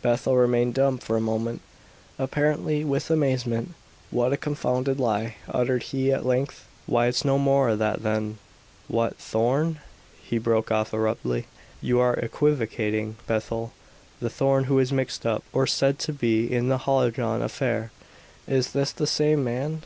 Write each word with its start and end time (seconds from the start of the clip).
Bethel 0.00 0.38
remained 0.38 0.72
dumb 0.72 0.96
for 0.96 1.18
a 1.18 1.20
moment, 1.20 1.60
apparently 2.18 2.82
with 2.82 3.10
amazement. 3.10 3.74
"What 4.10 4.32
a 4.32 4.38
confounded 4.38 4.98
lie!" 4.98 5.36
uttered 5.50 5.82
he 5.82 6.10
at 6.10 6.24
length. 6.24 6.64
"Why 6.86 7.08
it's 7.08 7.26
no 7.26 7.36
more 7.36 7.76
that 7.76 8.02
than 8.02 8.38
What 8.88 9.18
Thorn?" 9.18 9.80
he 10.24 10.38
broke 10.38 10.70
off 10.70 10.94
abruptly. 10.94 11.44
"You 11.82 12.00
are 12.00 12.14
equivocating, 12.14 13.16
Bethel. 13.26 13.74
The 14.18 14.30
Thorn 14.30 14.64
who 14.64 14.78
is 14.78 14.94
mixed 14.94 15.26
up 15.26 15.44
or 15.52 15.66
said 15.66 15.98
to 15.98 16.12
be 16.14 16.50
in 16.50 16.70
the 16.70 16.78
Hallijohn 16.78 17.42
affair. 17.42 17.92
Is 18.48 18.72
this 18.72 18.92
the 18.92 19.06
same 19.06 19.44
man?" 19.44 19.82